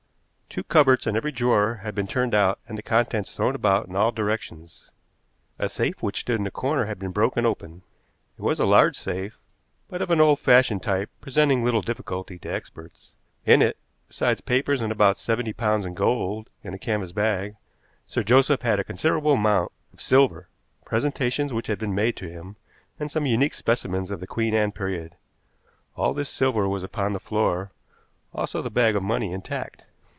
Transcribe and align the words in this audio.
Two 0.53 0.65
cupboards 0.65 1.07
and 1.07 1.15
every 1.15 1.31
drawer 1.31 1.75
had 1.75 1.95
been 1.95 2.07
turned 2.07 2.35
out 2.35 2.59
and 2.67 2.77
the 2.77 2.83
contents 2.83 3.33
thrown 3.33 3.55
about 3.55 3.85
in 3.87 3.95
all 3.95 4.11
directions. 4.11 4.89
A 5.57 5.69
safe 5.69 6.03
which 6.03 6.19
stood 6.19 6.41
in 6.41 6.45
a 6.45 6.51
corner 6.51 6.87
had 6.87 6.99
been 6.99 7.11
broken 7.13 7.45
open. 7.45 7.83
It 8.37 8.41
was 8.41 8.59
a 8.59 8.65
large 8.65 8.97
safe, 8.97 9.37
but 9.87 10.01
of 10.01 10.11
an 10.11 10.19
old 10.19 10.39
fashioned 10.41 10.83
type, 10.83 11.09
presenting 11.21 11.63
little 11.63 11.81
difficulty 11.81 12.37
to 12.39 12.51
experts. 12.51 13.13
In 13.45 13.61
it, 13.61 13.77
besides 14.09 14.41
papers 14.41 14.81
and 14.81 14.91
about 14.91 15.17
seventy 15.17 15.53
pounds 15.53 15.85
in 15.85 15.93
gold 15.93 16.49
in 16.65 16.73
a 16.73 16.77
canvas 16.77 17.13
bag, 17.13 17.55
Sir 18.05 18.21
Joseph 18.21 18.61
had 18.61 18.77
a 18.77 18.83
considerable 18.83 19.31
amount 19.35 19.71
of 19.93 20.01
silver, 20.01 20.49
presentations 20.83 21.53
which 21.53 21.67
had 21.67 21.79
been 21.79 21.95
made 21.95 22.17
to 22.17 22.27
him, 22.29 22.57
and 22.99 23.09
some 23.09 23.25
unique 23.25 23.53
specimens 23.53 24.11
of 24.11 24.19
the 24.19 24.27
Queen 24.27 24.53
Anne 24.53 24.73
period. 24.73 25.15
All 25.95 26.13
this 26.13 26.27
silver 26.29 26.67
was 26.67 26.83
upon 26.83 27.13
the 27.13 27.21
floor, 27.21 27.71
also 28.33 28.61
the 28.61 28.69
bag 28.69 28.97
of 28.97 29.01
money 29.03 29.31
intact. 29.31 29.85